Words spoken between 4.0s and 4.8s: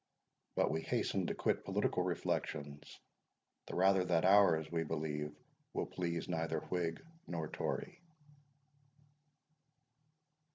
that ours,